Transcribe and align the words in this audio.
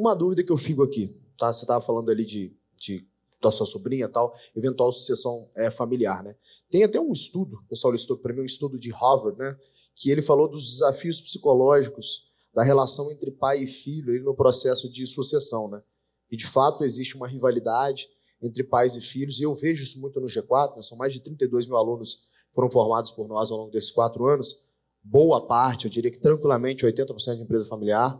Uma 0.00 0.16
dúvida 0.16 0.42
que 0.42 0.50
eu 0.50 0.56
fico 0.56 0.82
aqui, 0.82 1.14
tá? 1.36 1.52
Você 1.52 1.64
estava 1.64 1.84
falando 1.84 2.10
ali 2.10 2.24
de, 2.24 2.56
de 2.74 3.06
da 3.38 3.52
sua 3.52 3.66
sobrinha 3.66 4.08
tal, 4.08 4.34
eventual 4.56 4.90
sucessão 4.90 5.50
é, 5.54 5.70
familiar, 5.70 6.24
né? 6.24 6.34
Tem 6.70 6.82
até 6.84 6.98
um 6.98 7.12
estudo, 7.12 7.58
o 7.58 7.68
pessoal 7.68 7.92
listou 7.92 8.16
para 8.16 8.32
mim 8.32 8.40
um 8.40 8.46
estudo 8.46 8.78
de 8.78 8.90
Harvard, 8.90 9.38
né? 9.38 9.54
Que 9.94 10.10
ele 10.10 10.22
falou 10.22 10.48
dos 10.48 10.66
desafios 10.70 11.20
psicológicos 11.20 12.30
da 12.54 12.62
relação 12.62 13.12
entre 13.12 13.30
pai 13.30 13.64
e 13.64 13.66
filho 13.66 14.24
no 14.24 14.34
processo 14.34 14.90
de 14.90 15.06
sucessão, 15.06 15.68
né? 15.68 15.82
E 16.30 16.36
de 16.36 16.46
fato 16.46 16.82
existe 16.82 17.14
uma 17.14 17.28
rivalidade 17.28 18.08
entre 18.40 18.64
pais 18.64 18.96
e 18.96 19.02
filhos, 19.02 19.38
e 19.38 19.42
eu 19.42 19.54
vejo 19.54 19.84
isso 19.84 20.00
muito 20.00 20.18
no 20.18 20.28
G4, 20.28 20.76
né? 20.76 20.80
são 20.80 20.96
mais 20.96 21.12
de 21.12 21.20
32 21.20 21.66
mil 21.66 21.76
alunos 21.76 22.30
foram 22.52 22.70
formados 22.70 23.10
por 23.10 23.28
nós 23.28 23.50
ao 23.50 23.58
longo 23.58 23.70
desses 23.70 23.90
quatro 23.90 24.26
anos, 24.26 24.66
boa 25.02 25.46
parte, 25.46 25.84
eu 25.84 25.90
diria 25.90 26.10
que 26.10 26.18
tranquilamente 26.18 26.86
80% 26.86 27.36
de 27.36 27.42
empresa 27.42 27.66
familiar, 27.66 28.18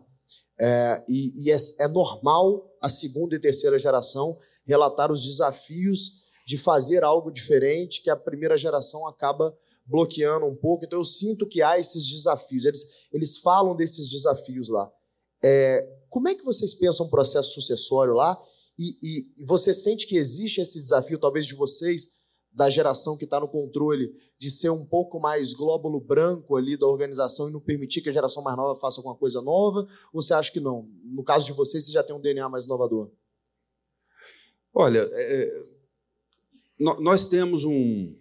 é, 0.58 1.02
e, 1.08 1.44
e 1.44 1.50
é, 1.50 1.56
é 1.78 1.88
normal 1.88 2.70
a 2.82 2.88
segunda 2.88 3.34
e 3.34 3.40
terceira 3.40 3.78
geração 3.78 4.37
relatar 4.66 5.10
os 5.10 5.24
desafios 5.24 6.24
de 6.46 6.59
fazer 6.59 7.04
algo 7.04 7.30
diferente 7.30 8.02
que 8.02 8.10
a 8.10 8.16
primeira 8.16 8.56
geração 8.56 9.06
acaba 9.06 9.56
bloqueando 9.87 10.46
um 10.46 10.56
pouco. 10.56 10.84
Então 10.84 10.98
eu 10.98 11.04
sinto 11.04 11.46
que 11.46 11.62
há 11.62 11.78
esses 11.78 12.06
desafios. 12.06 12.64
Eles, 12.64 12.87
eles 13.12 13.38
falam 13.38 13.74
desses 13.74 14.09
desafios 14.09 14.68
lá. 14.68 14.90
É, 15.42 15.87
como 16.09 16.28
é 16.28 16.34
que 16.34 16.44
vocês 16.44 16.74
pensam 16.74 17.06
o 17.06 17.10
processo 17.10 17.54
sucessório 17.54 18.15
lá? 18.15 18.40
E, 18.78 18.98
e, 19.02 19.44
você 19.44 19.74
sente 19.74 20.06
que 20.06 20.16
existe 20.16 20.60
esse 20.60 20.80
desafio, 20.80 21.18
talvez 21.18 21.46
de 21.46 21.54
vocês, 21.54 22.20
da 22.52 22.68
geração 22.68 23.16
que 23.16 23.24
está 23.24 23.38
no 23.38 23.48
controle 23.48 24.12
de 24.38 24.51
ser 24.51 24.70
um 24.70 24.84
pouco 24.84 25.20
mais 25.20 25.52
glóbulo 25.52 26.01
branco 26.01 26.56
ali 26.56 26.76
da 26.76 26.87
organização 26.87 27.48
e 27.48 27.52
não 27.52 27.60
permitir 27.60 28.02
que 28.02 28.09
a 28.09 28.12
geração 28.12 28.43
mais 28.43 28.56
nova 28.56 28.79
faça 28.79 29.01
alguma 29.01 29.16
coisa 29.16 29.40
nova? 29.40 29.87
Ou 30.12 30.20
você 30.20 30.34
acha 30.34 30.51
que 30.52 30.60
não? 30.60 30.88
No 31.04 31.23
caso 31.23 31.46
de 31.46 31.52
vocês, 31.52 31.87
você 31.87 31.93
já 31.93 32.02
tem 32.02 32.15
um 32.15 32.21
DNA 32.21 32.48
mais 32.48 32.65
inovador? 32.65 33.10
Olha, 34.74 35.09
é, 35.12 35.43
é 35.43 35.80
nós 36.78 37.28
temos 37.28 37.62
um, 37.62 38.15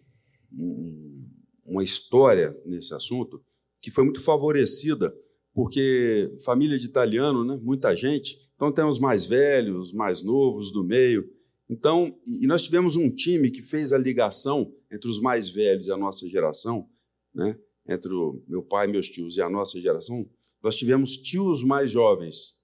um, 0.51 1.29
uma 1.65 1.83
história 1.83 2.59
nesse 2.65 2.93
assunto 2.93 3.41
que 3.81 3.89
foi 3.89 4.03
muito 4.03 4.21
favorecida 4.21 5.15
porque 5.53 6.35
família 6.43 6.77
de 6.77 6.85
italiano, 6.85 7.43
né, 7.43 7.59
muita 7.61 7.95
gente, 7.95 8.37
então 8.55 8.71
temos 8.71 8.99
mais 8.99 9.25
velhos, 9.25 9.93
mais 9.93 10.21
novos, 10.21 10.71
do 10.71 10.83
meio. 10.83 11.29
Então, 11.69 12.17
e 12.25 12.47
nós 12.47 12.63
tivemos 12.63 12.95
um 12.95 13.09
time 13.09 13.51
que 13.51 13.61
fez 13.61 13.93
a 13.93 13.97
ligação 13.97 14.73
entre 14.91 15.07
os 15.07 15.19
mais 15.19 15.49
velhos 15.49 15.87
e 15.87 15.91
a 15.91 15.97
nossa 15.97 16.27
geração, 16.27 16.89
né? 17.33 17.57
entre 17.87 18.13
o 18.13 18.43
meu 18.47 18.63
pai, 18.63 18.87
meus 18.87 19.09
tios 19.09 19.37
e 19.37 19.41
a 19.41 19.49
nossa 19.49 19.79
geração, 19.79 20.27
nós 20.61 20.75
tivemos 20.75 21.17
tios 21.17 21.63
mais 21.63 21.91
jovens. 21.91 22.63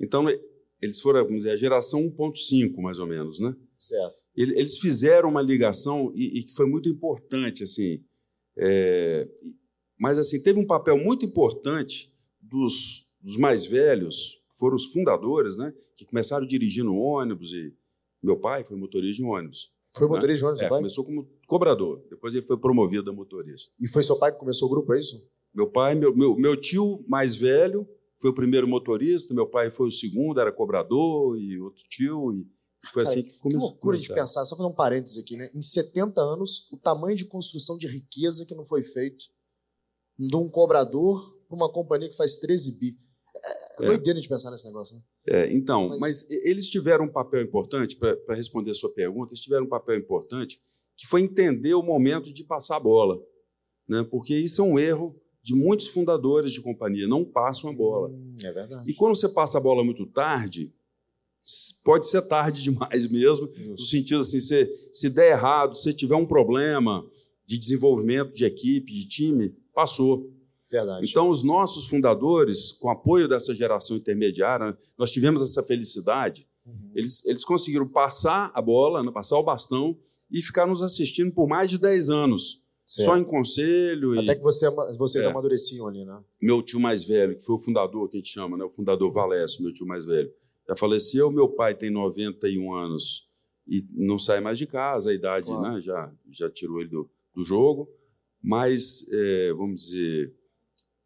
Então, 0.00 0.24
eles 0.80 1.00
foram, 1.00 1.24
vamos 1.24 1.38
dizer, 1.38 1.50
a 1.50 1.56
geração 1.56 2.02
1.5, 2.02 2.80
mais 2.80 2.98
ou 2.98 3.06
menos, 3.06 3.40
né? 3.40 3.54
Certo. 3.78 4.22
Eles 4.36 4.78
fizeram 4.78 5.28
uma 5.28 5.42
ligação 5.42 6.12
e, 6.14 6.42
que 6.42 6.52
foi 6.52 6.66
muito 6.66 6.88
importante, 6.88 7.62
assim. 7.62 8.04
É, 8.56 9.28
mas, 9.98 10.18
assim, 10.18 10.40
teve 10.42 10.58
um 10.58 10.66
papel 10.66 10.96
muito 10.98 11.26
importante 11.26 12.14
dos, 12.40 13.06
dos 13.20 13.36
mais 13.36 13.66
velhos, 13.66 14.40
que 14.50 14.58
foram 14.58 14.76
os 14.76 14.86
fundadores, 14.86 15.56
né? 15.56 15.72
Que 15.96 16.04
começaram 16.04 16.46
dirigindo 16.46 16.94
ônibus 16.94 17.52
e 17.52 17.74
meu 18.22 18.38
pai 18.38 18.64
foi 18.64 18.76
motorista 18.76 19.22
de 19.22 19.28
ônibus. 19.28 19.70
Foi 19.90 20.06
né? 20.06 20.14
motorista 20.14 20.38
de 20.38 20.44
ônibus, 20.44 20.62
é, 20.62 20.68
pai? 20.68 20.78
Começou 20.78 21.04
como 21.04 21.28
cobrador, 21.46 22.04
depois 22.10 22.34
ele 22.34 22.46
foi 22.46 22.58
promovido 22.58 23.10
a 23.10 23.12
motorista. 23.12 23.74
E 23.80 23.88
foi 23.88 24.02
seu 24.02 24.18
pai 24.18 24.32
que 24.32 24.38
começou 24.38 24.68
o 24.68 24.70
grupo, 24.70 24.92
é 24.94 24.98
isso? 24.98 25.28
Meu 25.54 25.70
pai, 25.70 25.94
meu, 25.94 26.14
meu, 26.14 26.36
meu 26.36 26.60
tio 26.60 27.04
mais 27.08 27.34
velho 27.36 27.88
foi 28.20 28.30
o 28.30 28.34
primeiro 28.34 28.66
motorista, 28.66 29.32
meu 29.32 29.46
pai 29.46 29.70
foi 29.70 29.88
o 29.88 29.92
segundo, 29.92 30.40
era 30.40 30.52
cobrador, 30.52 31.38
e 31.38 31.58
outro 31.60 31.84
tio, 31.88 32.32
e 32.32 32.46
foi 32.92 33.04
Cara, 33.04 33.14
assim 33.14 33.22
que 33.22 33.38
começou. 33.38 33.60
Que 33.60 33.72
loucura 33.72 33.96
de 33.96 34.08
pensar, 34.08 34.44
só 34.44 34.56
fazer 34.56 34.68
um 34.68 34.74
parênteses 34.74 35.18
aqui, 35.18 35.36
né? 35.36 35.50
Em 35.54 35.62
70 35.62 36.20
anos, 36.20 36.70
o 36.72 36.76
tamanho 36.76 37.16
de 37.16 37.26
construção 37.26 37.76
de 37.76 37.86
riqueza 37.86 38.44
que 38.46 38.54
não 38.54 38.64
foi 38.64 38.82
feito 38.82 39.24
de 40.18 40.36
um 40.36 40.48
cobrador 40.48 41.20
para 41.46 41.56
uma 41.56 41.72
companhia 41.72 42.08
que 42.08 42.16
faz 42.16 42.38
13 42.38 42.78
bi. 42.78 42.98
É, 43.44 43.84
é 43.84 43.86
doideira 43.86 44.20
de 44.20 44.28
pensar 44.28 44.50
nesse 44.50 44.66
negócio, 44.66 44.96
né? 44.96 45.02
É, 45.30 45.52
então, 45.52 45.88
mas... 45.88 46.00
mas... 46.00 46.30
eles 46.30 46.68
tiveram 46.70 47.04
um 47.04 47.12
papel 47.12 47.42
importante, 47.42 47.96
para 47.96 48.34
responder 48.34 48.70
a 48.70 48.74
sua 48.74 48.92
pergunta, 48.92 49.32
eles 49.32 49.42
tiveram 49.42 49.64
um 49.64 49.68
papel 49.68 49.96
importante 49.96 50.60
que 50.96 51.06
foi 51.06 51.20
entender 51.20 51.74
o 51.74 51.82
momento 51.82 52.32
de 52.32 52.42
passar 52.42 52.76
a 52.76 52.80
bola. 52.80 53.20
Né? 53.88 54.02
Porque 54.10 54.34
isso 54.34 54.60
é 54.60 54.64
um 54.64 54.78
erro 54.78 55.14
de 55.42 55.54
muitos 55.54 55.86
fundadores 55.86 56.52
de 56.52 56.60
companhia, 56.60 57.06
não 57.06 57.24
passam 57.24 57.70
a 57.70 57.72
bola. 57.72 58.08
Hum, 58.08 58.34
é 58.42 58.52
verdade. 58.52 58.90
E 58.90 58.94
quando 58.94 59.16
você 59.16 59.28
passa 59.28 59.58
a 59.58 59.60
bola 59.60 59.84
muito 59.84 60.04
tarde, 60.06 60.74
pode 61.84 62.06
ser 62.06 62.22
tarde 62.22 62.60
demais 62.64 63.06
mesmo, 63.10 63.48
no 63.66 63.78
sentido 63.78 64.20
assim, 64.20 64.40
se, 64.40 64.90
se 64.92 65.08
der 65.08 65.30
errado, 65.30 65.74
se 65.74 65.94
tiver 65.94 66.16
um 66.16 66.26
problema 66.26 67.08
de 67.46 67.56
desenvolvimento 67.56 68.34
de 68.34 68.44
equipe, 68.44 68.92
de 68.92 69.08
time, 69.08 69.56
passou. 69.72 70.30
Verdade. 70.70 71.06
Então, 71.08 71.30
os 71.30 71.42
nossos 71.42 71.86
fundadores, 71.86 72.72
com 72.72 72.90
apoio 72.90 73.26
dessa 73.26 73.54
geração 73.54 73.96
intermediária, 73.96 74.76
nós 74.98 75.10
tivemos 75.10 75.40
essa 75.40 75.62
felicidade. 75.62 76.46
Uhum. 76.66 76.90
Eles, 76.94 77.24
eles 77.24 77.44
conseguiram 77.44 77.88
passar 77.88 78.50
a 78.54 78.60
bola, 78.60 79.02
né, 79.02 79.10
passar 79.10 79.38
o 79.38 79.42
bastão 79.42 79.96
e 80.30 80.42
ficar 80.42 80.66
nos 80.66 80.82
assistindo 80.82 81.32
por 81.32 81.48
mais 81.48 81.70
de 81.70 81.78
10 81.78 82.10
anos. 82.10 82.62
Certo. 82.84 83.06
Só 83.06 83.16
em 83.18 83.24
conselho. 83.24 84.18
Até 84.18 84.32
e... 84.32 84.36
que 84.36 84.42
você, 84.42 84.66
vocês 84.96 85.24
é. 85.24 85.28
amadureciam 85.28 85.86
ali, 85.88 86.04
né? 86.04 86.22
Meu 86.40 86.62
tio 86.62 86.80
mais 86.80 87.04
velho, 87.04 87.36
que 87.36 87.42
foi 87.42 87.54
o 87.54 87.58
fundador, 87.58 88.08
que 88.08 88.16
a 88.16 88.20
gente 88.20 88.32
chama, 88.32 88.56
né? 88.56 88.64
o 88.64 88.70
fundador 88.70 89.12
Valécio, 89.12 89.62
meu 89.62 89.72
tio 89.72 89.86
mais 89.86 90.06
velho, 90.06 90.32
já 90.66 90.74
faleceu. 90.74 91.30
Meu 91.30 91.48
pai 91.48 91.74
tem 91.74 91.90
91 91.90 92.72
anos 92.72 93.28
e 93.66 93.86
não 93.92 94.18
sai 94.18 94.40
mais 94.40 94.56
de 94.56 94.66
casa, 94.66 95.10
a 95.10 95.14
idade 95.14 95.46
claro. 95.46 95.74
né? 95.74 95.80
já, 95.82 96.10
já 96.30 96.50
tirou 96.50 96.80
ele 96.80 96.88
do, 96.88 97.10
do 97.34 97.44
jogo. 97.44 97.90
Mas, 98.42 99.06
é, 99.12 99.52
vamos 99.52 99.82
dizer, 99.82 100.32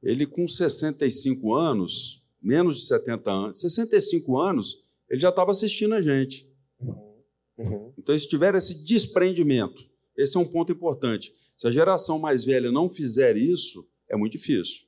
ele 0.03 0.27
com 0.27 0.49
65 0.49 1.55
anos, 1.55 2.25
menos 2.43 2.77
de 2.77 2.87
70 2.87 3.31
anos, 3.31 3.61
65 3.61 4.39
anos, 4.39 4.83
ele 5.09 5.21
já 5.21 5.29
estava 5.29 5.53
assistindo 5.53 5.95
a 5.95 6.03
gente. 6.03 6.51
Uhum. 7.57 7.93
Então, 7.97 8.19
se 8.19 8.29
tiver 8.29 8.55
esse 8.55 8.85
desprendimento, 8.85 9.89
esse 10.17 10.37
é 10.37 10.41
um 10.41 10.45
ponto 10.45 10.73
importante. 10.73 11.33
Se 11.57 11.69
a 11.69 11.71
geração 11.71 12.19
mais 12.19 12.45
velha 12.45 12.73
não 12.73 12.89
fizer 12.89 13.37
isso, 13.37 13.87
é 14.11 14.17
muito 14.17 14.33
difícil. 14.33 14.87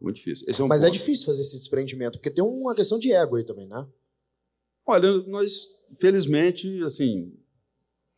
Muito 0.00 0.16
difícil. 0.16 0.46
É 0.48 0.62
um 0.62 0.68
Mas 0.68 0.82
é 0.82 0.86
ponto. 0.86 0.96
é 0.96 0.98
difícil 0.98 1.26
fazer 1.26 1.42
esse 1.42 1.56
desprendimento, 1.56 2.18
porque 2.18 2.30
tem 2.30 2.44
uma 2.44 2.74
questão 2.74 2.98
de 2.98 3.12
ego 3.12 3.36
aí 3.36 3.44
também, 3.44 3.66
né? 3.66 3.86
Olha, 4.86 5.22
nós, 5.26 5.78
felizmente, 5.98 6.82
assim, 6.82 7.32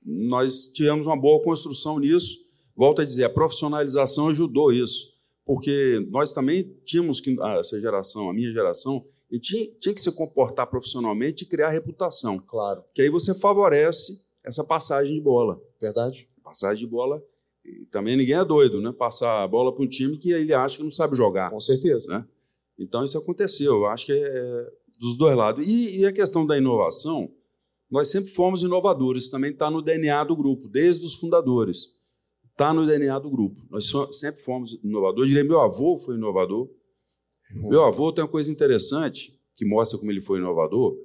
nós 0.04 0.66
tivemos 0.66 1.06
uma 1.06 1.20
boa 1.20 1.42
construção 1.42 1.98
nisso. 1.98 2.40
Volto 2.74 3.02
a 3.02 3.04
dizer, 3.04 3.24
a 3.24 3.30
profissionalização 3.30 4.28
ajudou 4.28 4.72
isso 4.72 5.11
porque 5.44 6.06
nós 6.10 6.32
também 6.32 6.74
tínhamos 6.84 7.20
que, 7.20 7.36
ah, 7.40 7.58
essa 7.58 7.80
geração, 7.80 8.30
a 8.30 8.32
minha 8.34 8.52
geração, 8.52 9.04
e 9.30 9.38
tinha, 9.38 9.66
tinha 9.80 9.94
que 9.94 10.00
se 10.00 10.12
comportar 10.12 10.66
profissionalmente 10.66 11.44
e 11.44 11.46
criar 11.46 11.70
reputação. 11.70 12.38
Claro. 12.38 12.82
Que 12.94 13.02
aí 13.02 13.08
você 13.08 13.34
favorece 13.34 14.24
essa 14.44 14.62
passagem 14.62 15.14
de 15.14 15.20
bola. 15.20 15.60
Verdade. 15.80 16.26
Passagem 16.44 16.84
de 16.84 16.90
bola. 16.90 17.22
E 17.64 17.86
também 17.86 18.16
ninguém 18.16 18.34
é 18.34 18.44
doido, 18.44 18.80
né? 18.80 18.92
Passar 18.92 19.42
a 19.42 19.48
bola 19.48 19.74
para 19.74 19.84
um 19.84 19.88
time 19.88 20.18
que 20.18 20.30
ele 20.30 20.52
acha 20.52 20.76
que 20.76 20.82
não 20.82 20.90
sabe 20.90 21.16
jogar. 21.16 21.50
Com 21.50 21.60
certeza. 21.60 22.08
Né? 22.08 22.26
Então 22.78 23.04
isso 23.04 23.16
aconteceu. 23.16 23.72
Eu 23.72 23.86
acho 23.86 24.06
que 24.06 24.12
é 24.12 24.72
dos 24.98 25.16
dois 25.16 25.36
lados. 25.36 25.66
E, 25.66 26.00
e 26.00 26.06
a 26.06 26.12
questão 26.12 26.44
da 26.44 26.58
inovação, 26.58 27.32
nós 27.90 28.08
sempre 28.08 28.30
fomos 28.32 28.62
inovadores. 28.62 29.30
Também 29.30 29.50
está 29.50 29.70
no 29.70 29.80
DNA 29.80 30.24
do 30.24 30.36
grupo, 30.36 30.68
desde 30.68 31.06
os 31.06 31.14
fundadores 31.14 32.01
está 32.52 32.72
no 32.72 32.86
DNA 32.86 33.18
do 33.18 33.30
grupo. 33.30 33.66
Nós 33.70 33.90
sempre 34.12 34.40
fomos 34.42 34.78
inovadores. 34.82 35.28
Diria, 35.28 35.44
meu 35.44 35.60
avô 35.60 35.98
foi 35.98 36.14
inovador. 36.16 36.70
Uhum. 37.54 37.68
Meu 37.70 37.84
avô 37.84 38.12
tem 38.12 38.22
uma 38.24 38.30
coisa 38.30 38.50
interessante 38.50 39.38
que 39.56 39.64
mostra 39.64 39.98
como 39.98 40.10
ele 40.10 40.20
foi 40.20 40.38
inovador. 40.38 40.96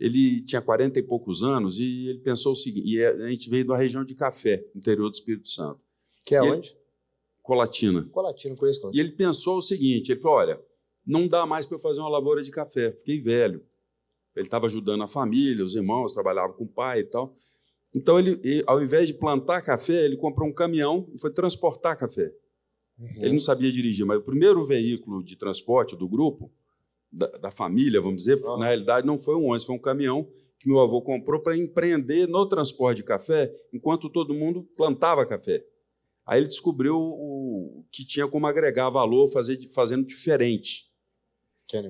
Ele 0.00 0.42
tinha 0.44 0.60
40 0.60 0.98
e 0.98 1.02
poucos 1.02 1.42
anos 1.42 1.78
e 1.78 2.08
ele 2.08 2.18
pensou 2.20 2.52
o 2.52 2.56
seguinte: 2.56 2.88
e 2.88 2.98
é, 2.98 3.08
a 3.08 3.28
gente 3.28 3.48
veio 3.50 3.66
da 3.66 3.76
região 3.76 4.04
de 4.04 4.14
Café, 4.14 4.64
interior 4.74 5.08
do 5.08 5.14
Espírito 5.14 5.48
Santo. 5.48 5.80
Que 6.24 6.34
é 6.34 6.38
e 6.38 6.50
onde? 6.50 6.68
Ele, 6.70 6.78
Colatina. 7.42 8.08
Colatina, 8.10 8.56
conheço 8.56 8.78
E 8.78 8.82
Colatina. 8.82 9.04
ele 9.04 9.12
pensou 9.14 9.58
o 9.58 9.62
seguinte: 9.62 10.10
ele 10.10 10.20
falou, 10.20 10.38
olha, 10.38 10.60
não 11.06 11.28
dá 11.28 11.44
mais 11.46 11.66
para 11.66 11.76
eu 11.76 11.80
fazer 11.80 12.00
uma 12.00 12.08
lavoura 12.08 12.42
de 12.42 12.50
café, 12.50 12.92
fiquei 12.92 13.20
velho. 13.20 13.64
Ele 14.34 14.46
estava 14.46 14.66
ajudando 14.66 15.02
a 15.02 15.08
família, 15.08 15.64
os 15.64 15.74
irmãos, 15.74 16.14
trabalhava 16.14 16.54
com 16.54 16.64
o 16.64 16.68
pai 16.68 17.00
e 17.00 17.04
tal. 17.04 17.34
Então, 17.94 18.18
ele, 18.18 18.40
ele, 18.42 18.62
ao 18.66 18.82
invés 18.82 19.06
de 19.06 19.14
plantar 19.14 19.60
café, 19.62 20.04
ele 20.04 20.16
comprou 20.16 20.48
um 20.48 20.52
caminhão 20.52 21.08
e 21.14 21.18
foi 21.18 21.30
transportar 21.30 21.98
café. 21.98 22.32
Uhum. 22.98 23.08
Ele 23.16 23.32
não 23.32 23.40
sabia 23.40 23.70
dirigir, 23.70 24.06
mas 24.06 24.18
o 24.18 24.22
primeiro 24.22 24.64
veículo 24.66 25.22
de 25.22 25.36
transporte 25.36 25.96
do 25.96 26.08
grupo, 26.08 26.50
da, 27.12 27.26
da 27.26 27.50
família, 27.50 28.00
vamos 28.00 28.22
dizer, 28.24 28.40
Ah. 28.46 28.56
na 28.56 28.66
realidade 28.66 29.06
não 29.06 29.18
foi 29.18 29.34
um 29.34 29.44
ônibus, 29.44 29.64
foi 29.64 29.74
um 29.74 29.80
caminhão 29.80 30.26
que 30.58 30.68
meu 30.68 30.78
avô 30.78 31.02
comprou 31.02 31.42
para 31.42 31.56
empreender 31.56 32.28
no 32.28 32.48
transporte 32.48 32.98
de 32.98 33.02
café, 33.02 33.52
enquanto 33.72 34.08
todo 34.08 34.32
mundo 34.32 34.62
plantava 34.76 35.26
café. 35.26 35.62
Aí 36.24 36.38
ele 36.38 36.46
descobriu 36.46 36.96
o 36.96 37.84
que 37.90 38.06
tinha 38.06 38.28
como 38.28 38.46
agregar 38.46 38.88
valor, 38.88 39.28
fazer, 39.32 39.58
fazendo 39.74 40.06
diferente. 40.06 40.90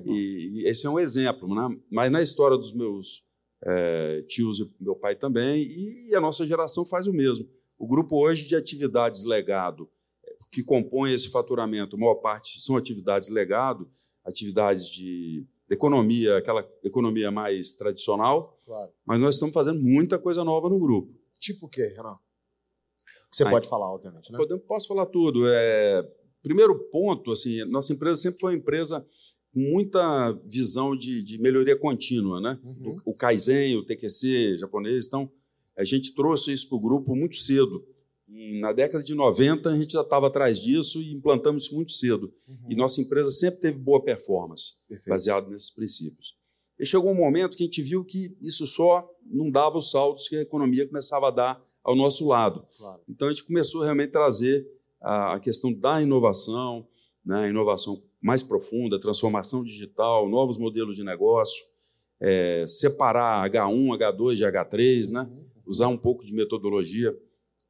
E, 0.07 0.63
e 0.63 0.67
esse 0.67 0.87
é 0.87 0.89
um 0.89 0.99
exemplo, 0.99 1.53
né? 1.53 1.77
mas 1.89 2.11
na 2.11 2.21
história 2.21 2.57
dos 2.57 2.73
meus 2.73 3.23
eh, 3.65 4.23
tios 4.27 4.59
e 4.59 4.71
meu 4.79 4.95
pai 4.95 5.15
também, 5.15 5.61
e 5.63 6.15
a 6.15 6.21
nossa 6.21 6.45
geração 6.45 6.85
faz 6.85 7.07
o 7.07 7.13
mesmo. 7.13 7.47
O 7.77 7.87
grupo 7.87 8.17
hoje 8.17 8.45
de 8.45 8.55
atividades 8.55 9.23
legado, 9.23 9.89
eh, 10.25 10.35
que 10.51 10.63
compõe 10.63 11.13
esse 11.13 11.29
faturamento, 11.29 11.95
a 11.95 11.99
maior 11.99 12.15
parte 12.15 12.61
são 12.61 12.75
atividades 12.75 13.29
legado, 13.29 13.89
atividades 14.25 14.85
de 14.87 15.45
economia, 15.69 16.37
aquela 16.37 16.67
economia 16.83 17.31
mais 17.31 17.75
tradicional, 17.75 18.57
Claro. 18.65 18.91
mas 19.05 19.19
nós 19.19 19.35
estamos 19.35 19.53
fazendo 19.53 19.81
muita 19.81 20.19
coisa 20.19 20.43
nova 20.43 20.69
no 20.69 20.79
grupo. 20.79 21.13
Tipo 21.39 21.65
o 21.65 21.69
quê, 21.69 21.87
Renan? 21.87 22.17
Que 23.29 23.37
você 23.37 23.43
Ai. 23.43 23.51
pode 23.51 23.67
falar, 23.67 23.91
obviamente, 23.91 24.31
né? 24.31 24.37
Podemos, 24.37 24.63
posso 24.65 24.87
falar 24.87 25.07
tudo. 25.07 25.41
É, 25.47 26.07
primeiro 26.41 26.77
ponto, 26.91 27.31
assim, 27.31 27.63
nossa 27.65 27.91
empresa 27.93 28.17
sempre 28.17 28.39
foi 28.39 28.53
uma 28.53 28.59
empresa 28.59 29.05
com 29.53 29.59
muita 29.59 30.31
visão 30.45 30.95
de, 30.95 31.21
de 31.21 31.39
melhoria 31.39 31.75
contínua, 31.75 32.41
né? 32.41 32.59
Uhum. 32.63 32.97
O 33.05 33.13
Kaizen, 33.13 33.77
o 33.77 33.85
TQC 33.85 34.57
japonês, 34.57 35.05
então 35.07 35.31
a 35.77 35.83
gente 35.83 36.13
trouxe 36.13 36.51
isso 36.51 36.67
para 36.67 36.77
o 36.77 36.81
grupo 36.81 37.15
muito 37.15 37.35
cedo. 37.35 37.85
E 38.27 38.59
na 38.59 38.73
década 38.73 39.03
de 39.03 39.13
90 39.13 39.69
a 39.69 39.77
gente 39.77 39.93
já 39.93 40.01
estava 40.01 40.27
atrás 40.27 40.59
disso 40.59 40.99
e 41.01 41.13
implantamos 41.13 41.63
isso 41.63 41.75
muito 41.75 41.91
cedo. 41.91 42.33
Uhum. 42.47 42.67
E 42.71 42.75
nossa 42.75 42.99
empresa 42.99 43.29
sempre 43.29 43.61
teve 43.61 43.77
boa 43.77 44.03
performance, 44.03 44.85
Perfeito. 44.87 45.09
baseado 45.09 45.49
nesses 45.51 45.69
princípios. 45.69 46.35
E 46.79 46.85
chegou 46.85 47.11
um 47.11 47.15
momento 47.15 47.55
que 47.55 47.63
a 47.63 47.65
gente 47.67 47.81
viu 47.83 48.03
que 48.03 48.35
isso 48.41 48.65
só 48.65 49.07
não 49.23 49.51
dava 49.51 49.77
os 49.77 49.91
saltos 49.91 50.27
que 50.27 50.35
a 50.35 50.41
economia 50.41 50.87
começava 50.87 51.27
a 51.27 51.31
dar 51.31 51.63
ao 51.83 51.95
nosso 51.95 52.27
lado. 52.27 52.65
Claro. 52.75 53.01
Então 53.07 53.27
a 53.27 53.31
gente 53.31 53.43
começou 53.43 53.83
realmente 53.83 54.09
a 54.09 54.13
trazer 54.13 54.65
a, 54.99 55.35
a 55.35 55.39
questão 55.39 55.71
da 55.71 56.01
inovação, 56.01 56.87
né, 57.23 57.43
a 57.43 57.49
inovação 57.49 58.01
mais 58.23 58.41
profunda, 58.41 58.99
transformação 58.99 59.63
digital, 59.63 60.29
novos 60.29 60.57
modelos 60.57 60.95
de 60.95 61.03
negócio, 61.03 61.63
é, 62.19 62.65
separar 62.67 63.49
H1, 63.49 63.97
H2 63.97 64.35
de 64.35 64.43
H3, 64.43 65.11
né, 65.11 65.29
usar 65.65 65.89
um 65.89 65.97
pouco 65.97 66.25
de 66.25 66.33
metodologia. 66.33 67.15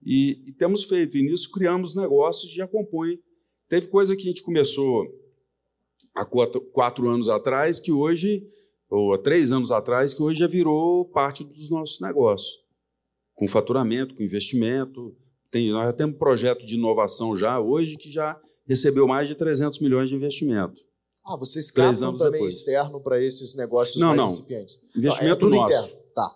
E, 0.05 0.43
e 0.45 0.53
temos 0.53 0.83
feito, 0.83 1.17
e 1.17 1.23
nisso 1.23 1.49
criamos 1.51 1.95
negócios 1.95 2.51
que 2.51 2.57
já 2.57 2.67
compõem. 2.67 3.19
Teve 3.67 3.87
coisa 3.87 4.15
que 4.15 4.23
a 4.23 4.27
gente 4.27 4.43
começou 4.43 5.07
há 6.13 6.23
quatro, 6.23 6.61
quatro 6.61 7.09
anos 7.09 7.29
atrás, 7.29 7.79
que 7.79 7.91
hoje, 7.91 8.47
ou 8.89 9.13
há 9.13 9.17
três 9.17 9.51
anos 9.51 9.71
atrás, 9.71 10.13
que 10.13 10.21
hoje 10.21 10.39
já 10.39 10.47
virou 10.47 11.05
parte 11.05 11.43
dos 11.43 11.69
nossos 11.69 11.99
negócios 11.99 12.63
com 13.33 13.47
faturamento, 13.47 14.15
com 14.15 14.23
investimento. 14.23 15.15
Tem, 15.51 15.71
nós 15.71 15.87
já 15.87 15.93
temos 15.93 16.17
projeto 16.17 16.65
de 16.65 16.75
inovação 16.75 17.37
já 17.37 17.59
hoje 17.59 17.97
que 17.97 18.11
já 18.11 18.39
recebeu 18.65 19.07
mais 19.07 19.27
de 19.27 19.35
300 19.35 19.79
milhões 19.79 20.09
de 20.09 20.15
investimento. 20.15 20.81
Ah, 21.25 21.37
vocês 21.37 21.71
captam 21.71 22.17
também 22.17 22.33
depois. 22.33 22.57
externo 22.57 22.99
para 23.01 23.21
esses 23.21 23.55
negócios 23.55 23.97
Não, 23.97 24.09
mais 24.09 24.17
não. 24.19 24.27
incipientes? 24.29 24.75
Investimento 24.95 25.23
não, 25.25 25.31
é 25.31 25.35
tudo 25.35 25.55
nosso. 25.55 25.87
interno. 25.87 26.03
Tá. 26.13 26.35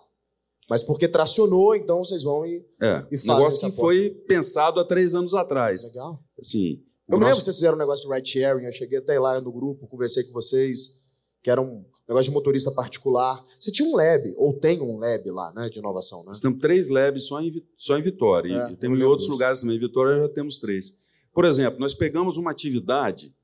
Mas 0.70 0.82
porque 0.82 1.06
tracionou, 1.08 1.74
então 1.74 1.98
vocês 2.04 2.22
vão 2.22 2.44
e. 2.46 2.64
É, 2.82 3.06
E 3.10 3.16
fazem 3.18 3.34
negócio 3.36 3.70
que 3.70 3.76
foi 3.76 4.10
pensado 4.26 4.80
há 4.80 4.84
três 4.84 5.14
anos 5.14 5.34
atrás. 5.34 5.88
Legal. 5.88 6.18
Assim, 6.38 6.82
Eu 7.08 7.18
me 7.18 7.24
lembro 7.24 7.28
nosso- 7.28 7.38
que 7.40 7.44
vocês 7.44 7.56
fizeram 7.56 7.74
um 7.74 7.78
negócio 7.78 8.08
de 8.08 8.14
ride 8.14 8.28
sharing, 8.30 8.64
eu 8.64 8.72
cheguei 8.72 8.98
até 8.98 9.18
lá 9.20 9.40
no 9.40 9.52
grupo, 9.52 9.86
conversei 9.86 10.24
com 10.24 10.32
vocês, 10.32 11.02
que 11.42 11.50
era 11.50 11.60
um 11.60 11.84
negócio 12.08 12.30
de 12.30 12.34
motorista 12.34 12.70
particular. 12.70 13.44
Você 13.60 13.70
tinha 13.70 13.86
um 13.88 13.94
lab, 13.94 14.34
ou 14.38 14.54
tem 14.58 14.80
um 14.80 14.98
lab 14.98 15.30
lá, 15.30 15.52
né, 15.54 15.68
de 15.68 15.78
inovação, 15.78 16.20
né? 16.20 16.28
Nós 16.28 16.40
temos 16.40 16.58
três 16.60 16.88
labs 16.88 17.24
só 17.24 17.40
em, 17.42 17.62
só 17.76 17.98
em 17.98 18.02
Vitória. 18.02 18.54
É, 18.68 18.72
e 18.72 18.76
temos 18.76 18.98
em 18.98 19.02
outros 19.02 19.22
disso. 19.24 19.32
lugares 19.32 19.60
também. 19.60 19.76
Em 19.76 19.80
Vitória 19.80 20.22
já 20.22 20.28
temos 20.30 20.58
três. 20.60 20.94
Por 21.32 21.44
exemplo, 21.44 21.78
nós 21.78 21.94
pegamos 21.94 22.36
uma 22.36 22.50
atividade 22.50 23.34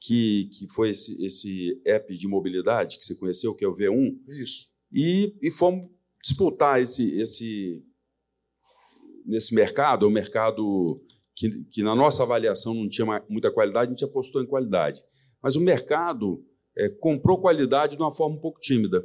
que, 0.00 0.50
que 0.52 0.68
foi 0.68 0.90
esse, 0.90 1.24
esse 1.24 1.80
app 1.84 2.16
de 2.16 2.26
mobilidade 2.26 2.98
que 2.98 3.04
você 3.04 3.14
conheceu, 3.14 3.54
que 3.54 3.64
é 3.64 3.68
o 3.68 3.74
V1, 3.74 4.18
Isso. 4.28 4.68
e, 4.92 5.34
e 5.40 5.50
fomos 5.50 5.90
disputar 6.22 6.80
esse, 6.80 7.20
esse 7.20 7.84
nesse 9.24 9.54
mercado, 9.54 10.06
o 10.06 10.10
mercado 10.10 11.00
que, 11.34 11.64
que 11.64 11.82
na 11.82 11.94
nossa 11.94 12.22
avaliação 12.22 12.74
não 12.74 12.88
tinha 12.88 13.06
muita 13.28 13.50
qualidade, 13.50 13.86
a 13.86 13.90
gente 13.90 14.04
apostou 14.04 14.42
em 14.42 14.46
qualidade. 14.46 15.02
Mas 15.42 15.56
o 15.56 15.60
mercado 15.60 16.44
eh, 16.76 16.88
comprou 16.88 17.40
qualidade 17.40 17.96
de 17.96 18.02
uma 18.02 18.12
forma 18.12 18.36
um 18.36 18.40
pouco 18.40 18.60
tímida. 18.60 19.04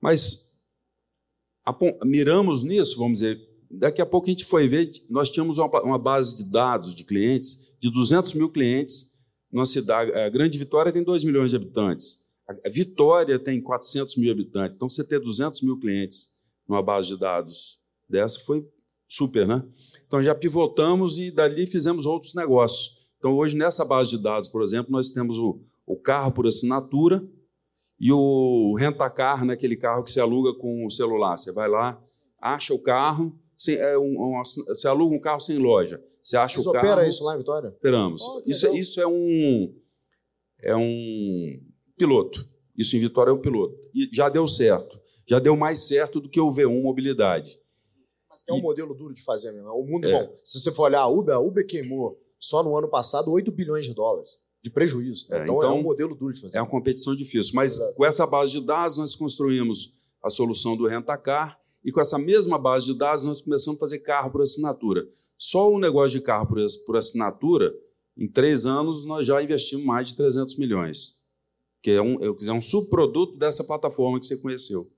Mas 0.00 0.50
miramos 2.04 2.62
nisso, 2.62 2.98
vamos 2.98 3.20
dizer, 3.20 3.38
daqui 3.70 4.02
a 4.02 4.06
pouco 4.06 4.26
a 4.26 4.30
gente 4.30 4.44
foi 4.44 4.66
ver, 4.66 4.90
nós 5.08 5.30
tínhamos 5.30 5.58
uma, 5.58 5.82
uma 5.82 5.98
base 5.98 6.36
de 6.36 6.44
dados 6.44 6.94
de 6.94 7.04
clientes, 7.04 7.72
de 7.78 7.90
200 7.90 8.34
mil 8.34 8.50
clientes, 8.50 9.18
numa 9.52 9.66
cidade, 9.66 10.12
a 10.12 10.28
Grande 10.28 10.58
Vitória 10.58 10.92
tem 10.92 11.02
2 11.02 11.24
milhões 11.24 11.50
de 11.50 11.56
habitantes, 11.56 12.28
a 12.48 12.68
Vitória 12.68 13.38
tem 13.38 13.60
400 13.60 14.16
mil 14.16 14.32
habitantes, 14.32 14.76
então 14.76 14.88
você 14.88 15.04
ter 15.04 15.20
200 15.20 15.62
mil 15.62 15.78
clientes 15.78 16.40
numa 16.68 16.82
base 16.82 17.08
de 17.08 17.16
dados 17.16 17.78
dessa 18.08 18.40
foi 18.40 18.66
super, 19.08 19.46
né? 19.46 19.64
Então 20.06 20.22
já 20.22 20.34
pivotamos 20.34 21.18
e 21.18 21.30
dali 21.30 21.66
fizemos 21.66 22.06
outros 22.06 22.34
negócios. 22.34 23.06
Então 23.18 23.32
hoje 23.34 23.56
nessa 23.56 23.84
base 23.84 24.10
de 24.10 24.18
dados, 24.18 24.48
por 24.48 24.62
exemplo, 24.62 24.90
nós 24.90 25.10
temos 25.10 25.38
o, 25.38 25.60
o 25.86 25.96
carro 25.96 26.32
por 26.32 26.46
assinatura 26.46 27.24
e 28.00 28.10
o 28.12 28.74
rentacar, 28.78 29.44
né, 29.44 29.52
aquele 29.52 29.76
carro 29.76 30.02
que 30.02 30.10
você 30.10 30.20
aluga 30.20 30.54
com 30.54 30.86
o 30.86 30.90
celular. 30.90 31.36
Você 31.36 31.52
vai 31.52 31.68
lá, 31.68 32.00
acha 32.40 32.72
o 32.72 32.78
carro, 32.78 33.38
sem, 33.60 33.74
é 33.76 33.98
um, 33.98 34.38
um, 34.38 34.42
você 34.68 34.88
aluga 34.88 35.14
um 35.14 35.20
carro 35.20 35.40
sem 35.40 35.58
loja. 35.58 36.02
Você 36.22 36.36
acha 36.36 36.54
Vocês 36.54 36.66
o 36.66 36.72
carro. 36.72 36.86
operam 36.92 37.08
isso 37.08 37.22
lá 37.24 37.34
em 37.34 37.38
Vitória? 37.38 37.68
Operamos. 37.70 38.22
Oh, 38.22 38.42
isso, 38.46 38.64
é- 38.66 38.68
legal. 38.70 38.80
isso 38.82 39.00
é 39.00 39.06
um 39.06 39.74
é 40.62 40.76
um 40.76 41.60
piloto. 41.96 42.48
Isso 42.76 42.96
em 42.96 43.00
Vitória 43.00 43.30
é 43.30 43.34
um 43.34 43.40
piloto. 43.40 43.76
E 43.94 44.08
já 44.14 44.28
deu 44.28 44.46
certo. 44.48 44.98
Já 45.26 45.38
deu 45.38 45.56
mais 45.56 45.80
certo 45.80 46.20
do 46.20 46.28
que 46.28 46.40
o 46.40 46.50
V1 46.50 46.82
Mobilidade. 46.82 47.58
Mas 48.28 48.42
que 48.42 48.50
é 48.50 48.54
um 48.54 48.58
E- 48.58 48.62
modelo 48.62 48.94
duro 48.94 49.12
de 49.14 49.22
fazer 49.22 49.52
mesmo. 49.52 49.68
O 49.70 49.84
mundo, 49.86 50.06
É. 50.08 50.12
bom, 50.26 50.32
se 50.44 50.58
você 50.60 50.72
for 50.72 50.84
olhar 50.84 51.00
a 51.00 51.08
Uber, 51.08 51.34
a 51.34 51.38
Uber 51.40 51.66
queimou 51.66 52.18
só 52.38 52.62
no 52.62 52.76
ano 52.76 52.88
passado 52.88 53.30
8 53.30 53.50
bilhões 53.52 53.84
de 53.86 53.94
dólares 53.94 54.40
de 54.62 54.70
prejuízo. 54.70 55.26
É, 55.30 55.42
então, 55.44 55.54
é 55.54 55.58
então, 55.66 55.78
um 55.78 55.82
modelo 55.82 56.14
duro 56.14 56.32
de 56.34 56.40
fazer. 56.40 56.56
É 56.58 56.60
uma 56.60 56.68
competição 56.68 57.14
difícil. 57.16 57.52
Mas 57.54 57.72
Exato. 57.76 57.94
com 57.94 58.04
essa 58.04 58.26
base 58.26 58.52
de 58.52 58.60
dados, 58.60 58.96
nós 58.98 59.14
construímos 59.16 59.94
a 60.22 60.28
solução 60.30 60.76
do 60.76 60.86
Rentacar. 60.86 61.58
E 61.84 61.90
com 61.90 62.00
essa 62.00 62.18
mesma 62.18 62.58
base 62.58 62.86
de 62.86 62.94
dados, 62.94 63.24
nós 63.24 63.40
começamos 63.40 63.78
a 63.78 63.80
fazer 63.80 63.98
carro 64.00 64.30
por 64.30 64.42
assinatura. 64.42 65.06
Só 65.38 65.70
o 65.70 65.78
negócio 65.78 66.18
de 66.18 66.24
carro 66.24 66.46
por, 66.46 66.58
ass- 66.60 66.76
por 66.76 66.96
assinatura, 66.96 67.74
em 68.16 68.28
três 68.28 68.66
anos, 68.66 69.06
nós 69.06 69.26
já 69.26 69.42
investimos 69.42 69.84
mais 69.84 70.08
de 70.08 70.16
300 70.16 70.56
milhões. 70.56 71.20
Que 71.82 71.92
é 71.92 72.02
um, 72.02 72.18
é 72.22 72.52
um 72.52 72.60
subproduto 72.60 73.36
dessa 73.38 73.64
plataforma 73.64 74.20
que 74.20 74.26
você 74.26 74.36
conheceu. 74.36 74.92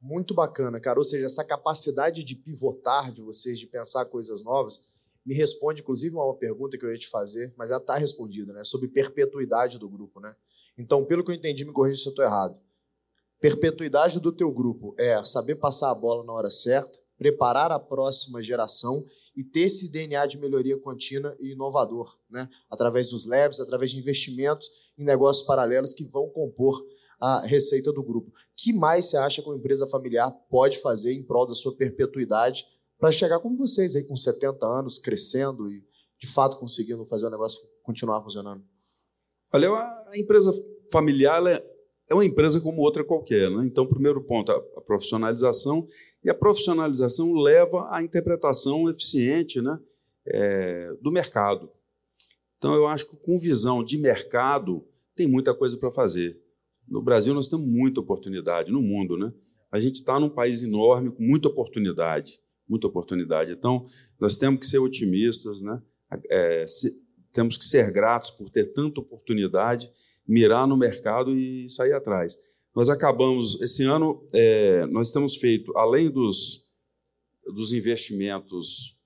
Muito 0.00 0.32
bacana, 0.34 0.80
cara. 0.80 0.98
Ou 0.98 1.04
seja, 1.04 1.26
essa 1.26 1.44
capacidade 1.44 2.24
de 2.24 2.34
pivotar 2.34 3.12
de 3.12 3.20
vocês, 3.20 3.58
de 3.58 3.66
pensar 3.66 4.06
coisas 4.06 4.42
novas, 4.42 4.90
me 5.24 5.34
responde, 5.34 5.82
inclusive, 5.82 6.14
uma 6.16 6.34
pergunta 6.34 6.76
que 6.78 6.84
eu 6.84 6.90
ia 6.90 6.98
te 6.98 7.08
fazer, 7.08 7.54
mas 7.56 7.68
já 7.68 7.76
está 7.76 7.96
respondida, 7.96 8.52
né? 8.52 8.64
Sobre 8.64 8.88
perpetuidade 8.88 9.78
do 9.78 9.88
grupo, 9.88 10.18
né? 10.18 10.34
Então, 10.76 11.04
pelo 11.04 11.22
que 11.22 11.30
eu 11.30 11.34
entendi, 11.34 11.64
me 11.64 11.72
corrija 11.72 12.00
se 12.00 12.08
eu 12.08 12.10
estou 12.10 12.24
errado. 12.24 12.58
Perpetuidade 13.42 14.20
do 14.20 14.30
teu 14.30 14.52
grupo 14.52 14.94
é 14.96 15.22
saber 15.24 15.56
passar 15.56 15.90
a 15.90 15.94
bola 15.96 16.24
na 16.24 16.32
hora 16.32 16.48
certa, 16.48 16.96
preparar 17.18 17.72
a 17.72 17.78
próxima 17.78 18.40
geração 18.40 19.04
e 19.36 19.42
ter 19.42 19.62
esse 19.62 19.90
DNA 19.90 20.26
de 20.26 20.38
melhoria 20.38 20.78
contínua 20.78 21.36
e 21.40 21.50
inovador, 21.50 22.16
né? 22.30 22.48
Através 22.70 23.10
dos 23.10 23.26
labs, 23.26 23.58
através 23.58 23.90
de 23.90 23.98
investimentos 23.98 24.70
em 24.96 25.02
negócios 25.02 25.44
paralelos 25.44 25.92
que 25.92 26.04
vão 26.04 26.28
compor 26.28 26.80
a 27.20 27.40
receita 27.44 27.92
do 27.92 28.00
grupo. 28.00 28.32
que 28.56 28.72
mais 28.72 29.06
você 29.06 29.16
acha 29.16 29.42
que 29.42 29.48
uma 29.48 29.56
empresa 29.56 29.88
familiar 29.88 30.30
pode 30.48 30.78
fazer 30.78 31.12
em 31.12 31.24
prol 31.24 31.44
da 31.44 31.54
sua 31.54 31.76
perpetuidade 31.76 32.64
para 32.96 33.10
chegar 33.10 33.40
como 33.40 33.56
vocês 33.56 33.96
aí 33.96 34.04
com 34.04 34.16
70 34.16 34.64
anos, 34.64 35.00
crescendo 35.00 35.68
e 35.68 35.84
de 36.16 36.28
fato 36.28 36.58
conseguindo 36.58 37.04
fazer 37.06 37.26
o 37.26 37.30
negócio 37.30 37.60
continuar 37.82 38.22
funcionando? 38.22 38.64
Olha, 39.52 39.68
a 39.72 40.12
empresa 40.16 40.52
familiar 40.92 41.38
ela 41.38 41.71
é 42.12 42.14
uma 42.14 42.24
empresa 42.26 42.60
como 42.60 42.82
outra 42.82 43.02
qualquer. 43.02 43.50
Né? 43.50 43.64
Então, 43.64 43.86
primeiro 43.86 44.22
ponto, 44.22 44.52
a 44.52 44.80
profissionalização. 44.82 45.86
E 46.22 46.30
a 46.30 46.34
profissionalização 46.34 47.32
leva 47.32 47.88
à 47.90 48.02
interpretação 48.02 48.88
eficiente 48.88 49.60
né, 49.60 49.78
é, 50.26 50.92
do 51.00 51.10
mercado. 51.10 51.70
Então, 52.58 52.74
eu 52.74 52.86
acho 52.86 53.08
que 53.08 53.16
com 53.16 53.38
visão 53.38 53.82
de 53.82 53.98
mercado, 53.98 54.86
tem 55.16 55.26
muita 55.26 55.54
coisa 55.54 55.76
para 55.78 55.90
fazer. 55.90 56.38
No 56.86 57.02
Brasil, 57.02 57.34
nós 57.34 57.48
temos 57.48 57.66
muita 57.66 58.00
oportunidade, 58.00 58.70
no 58.70 58.82
mundo, 58.82 59.16
né? 59.16 59.32
A 59.70 59.78
gente 59.78 59.94
está 59.94 60.20
num 60.20 60.28
país 60.28 60.62
enorme, 60.62 61.10
com 61.10 61.22
muita 61.22 61.48
oportunidade, 61.48 62.38
muita 62.68 62.86
oportunidade. 62.86 63.52
Então, 63.52 63.86
nós 64.20 64.36
temos 64.36 64.60
que 64.60 64.66
ser 64.66 64.78
otimistas, 64.78 65.60
né? 65.62 65.82
É, 66.30 66.66
se, 66.66 67.02
temos 67.32 67.56
que 67.56 67.64
ser 67.64 67.90
gratos 67.90 68.30
por 68.30 68.50
ter 68.50 68.66
tanta 68.66 69.00
oportunidade, 69.00 69.90
mirar 70.26 70.66
no 70.66 70.76
mercado 70.76 71.36
e 71.36 71.68
sair 71.70 71.92
atrás. 71.92 72.36
Nós 72.74 72.88
acabamos, 72.88 73.60
esse 73.60 73.84
ano, 73.84 74.26
é, 74.32 74.86
nós 74.86 75.12
temos 75.12 75.36
feito, 75.36 75.76
além 75.76 76.10
dos, 76.10 76.68
dos 77.54 77.72
investimentos 77.72 78.98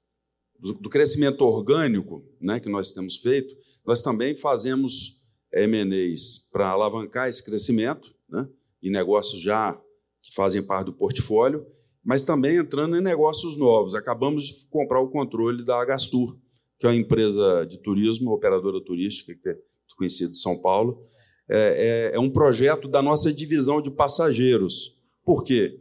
do, 0.58 0.72
do 0.74 0.88
crescimento 0.88 1.42
orgânico 1.42 2.24
né, 2.40 2.60
que 2.60 2.68
nós 2.68 2.92
temos 2.92 3.16
feito, 3.16 3.54
nós 3.84 4.02
também 4.02 4.34
fazemos 4.34 5.22
M&As 5.52 6.48
para 6.52 6.68
alavancar 6.68 7.28
esse 7.28 7.44
crescimento 7.44 8.14
né, 8.28 8.48
em 8.82 8.90
negócios 8.90 9.40
já 9.40 9.74
que 10.22 10.34
fazem 10.34 10.62
parte 10.62 10.86
do 10.86 10.92
portfólio, 10.92 11.66
mas 12.04 12.24
também 12.24 12.56
entrando 12.56 12.96
em 12.96 13.00
negócios 13.00 13.56
novos. 13.56 13.94
Acabamos 13.94 14.44
de 14.44 14.66
comprar 14.66 15.00
o 15.00 15.10
controle 15.10 15.64
da 15.64 15.80
Agastur, 15.80 16.38
que 16.78 16.86
é 16.86 16.90
uma 16.90 16.96
empresa 16.96 17.64
de 17.64 17.78
turismo, 17.78 18.32
operadora 18.32 18.80
turística, 18.80 19.34
que 19.34 19.48
conhecida 19.96 20.30
de 20.30 20.38
São 20.38 20.58
Paulo. 20.58 21.02
É, 21.48 22.10
é, 22.12 22.16
é 22.16 22.20
um 22.20 22.30
projeto 22.30 22.88
da 22.88 23.02
nossa 23.02 23.32
divisão 23.32 23.80
de 23.80 23.90
passageiros. 23.90 24.98
Por 25.24 25.42
quê? 25.42 25.78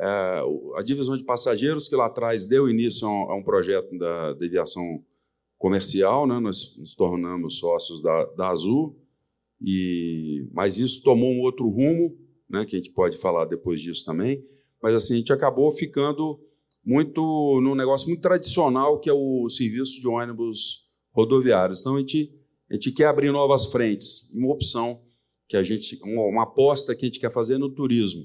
É, 0.00 0.42
a 0.76 0.82
divisão 0.82 1.16
de 1.16 1.24
passageiros, 1.24 1.88
que 1.88 1.96
lá 1.96 2.06
atrás 2.06 2.46
deu 2.46 2.68
início 2.68 3.06
a 3.06 3.10
um, 3.10 3.30
a 3.30 3.36
um 3.36 3.42
projeto 3.42 3.96
da, 3.98 4.34
da 4.34 4.46
aviação 4.46 5.02
comercial, 5.58 6.26
né? 6.26 6.40
nós 6.40 6.76
nos 6.76 6.94
tornamos 6.96 7.58
sócios 7.58 8.02
da, 8.02 8.24
da 8.36 8.48
Azul, 8.48 8.98
e, 9.60 10.48
mas 10.52 10.78
isso 10.78 11.02
tomou 11.04 11.30
um 11.30 11.40
outro 11.40 11.68
rumo, 11.68 12.18
né? 12.50 12.64
que 12.64 12.74
a 12.74 12.78
gente 12.78 12.90
pode 12.90 13.16
falar 13.16 13.44
depois 13.44 13.80
disso 13.80 14.04
também, 14.04 14.44
mas 14.82 14.92
assim, 14.94 15.14
a 15.14 15.16
gente 15.18 15.32
acabou 15.32 15.70
ficando 15.70 16.40
muito 16.84 17.60
num 17.62 17.76
negócio 17.76 18.08
muito 18.08 18.20
tradicional, 18.20 18.98
que 18.98 19.08
é 19.08 19.12
o 19.12 19.48
serviço 19.48 20.00
de 20.00 20.08
ônibus 20.08 20.90
rodoviários. 21.12 21.80
Então, 21.80 21.94
a 21.94 22.00
gente, 22.00 22.34
a 22.72 22.74
gente 22.74 22.90
quer 22.92 23.04
abrir 23.04 23.30
novas 23.30 23.66
frentes, 23.66 24.32
uma 24.34 24.50
opção 24.50 25.02
que 25.46 25.58
a 25.58 25.62
gente, 25.62 26.00
uma, 26.04 26.44
aposta 26.44 26.94
que 26.94 27.04
a 27.04 27.08
gente 27.08 27.20
quer 27.20 27.30
fazer 27.30 27.58
no 27.58 27.68
turismo. 27.68 28.24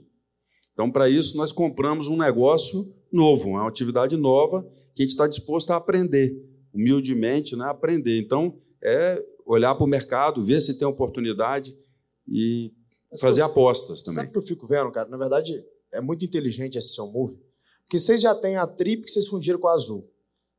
Então, 0.72 0.90
para 0.90 1.10
isso, 1.10 1.36
nós 1.36 1.52
compramos 1.52 2.08
um 2.08 2.16
negócio 2.16 2.96
novo, 3.12 3.50
uma 3.50 3.68
atividade 3.68 4.16
nova 4.16 4.64
que 4.96 5.02
a 5.02 5.06
gente 5.06 5.12
está 5.12 5.28
disposto 5.28 5.72
a 5.72 5.76
aprender, 5.76 6.34
humildemente, 6.74 7.58
né, 7.58 7.66
aprender. 7.66 8.18
Então, 8.20 8.58
é 8.82 9.22
olhar 9.46 9.76
para 9.76 9.84
o 9.84 9.90
mercado, 9.90 10.46
ver 10.46 10.62
se 10.62 10.80
tem 10.80 10.88
oportunidade 10.88 11.78
e 12.26 12.72
Mas 13.12 13.20
fazer 13.20 13.42
apostas 13.42 14.02
também. 14.02 14.16
Sabe 14.16 14.30
o 14.30 14.32
que 14.32 14.38
eu 14.38 14.44
fico 14.44 14.66
vendo, 14.66 14.90
cara? 14.94 15.10
Na 15.10 15.18
verdade, 15.18 15.62
é 15.94 16.00
muito 16.00 16.24
inteligente 16.24 16.78
esse 16.78 16.94
seu 16.94 17.08
move, 17.08 17.38
porque 17.84 18.00
vocês 18.00 18.22
já 18.22 18.34
têm 18.34 18.56
a 18.56 18.66
Trip 18.66 19.04
que 19.04 19.12
vocês 19.12 19.28
fundiram 19.28 19.60
com 19.60 19.68
a 19.68 19.74
Azul. 19.74 20.10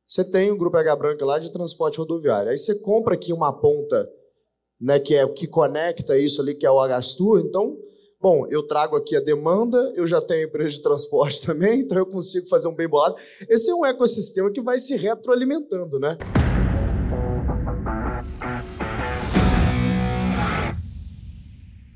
Você 0.09 0.23
tem 0.23 0.49
o 0.51 0.57
Grupo 0.57 0.75
H 0.75 0.95
Branca 0.95 1.23
lá 1.23 1.37
de 1.37 1.51
transporte 1.51 1.99
rodoviário. 1.99 2.49
Aí 2.49 2.57
você 2.57 2.81
compra 2.81 3.13
aqui 3.13 3.31
uma 3.31 3.53
ponta 3.61 4.09
né, 4.81 4.99
que 4.99 5.13
é 5.13 5.23
o 5.23 5.33
que 5.33 5.45
conecta 5.45 6.17
isso 6.17 6.41
ali, 6.41 6.55
que 6.55 6.65
é 6.65 6.71
o 6.71 6.79
Agastur. 6.79 7.39
Então, 7.39 7.77
Bom, 8.21 8.45
eu 8.49 8.67
trago 8.67 8.97
aqui 8.97 9.15
a 9.15 9.21
demanda, 9.21 9.77
eu 9.95 10.05
já 10.05 10.19
tenho 10.19 10.45
empresa 10.45 10.71
de 10.71 10.81
transporte 10.81 11.39
também, 11.47 11.79
então 11.79 11.97
eu 11.97 12.05
consigo 12.05 12.49
fazer 12.49 12.67
um 12.67 12.75
bem 12.75 12.85
bolado. 12.85 13.15
Esse 13.47 13.71
é 13.71 13.73
um 13.73 13.85
ecossistema 13.85 14.51
que 14.51 14.59
vai 14.59 14.77
se 14.77 14.97
retroalimentando, 14.97 15.97
né? 15.97 16.17